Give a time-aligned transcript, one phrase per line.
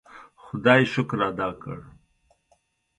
[0.43, 1.77] خدای شکر ادا کړ.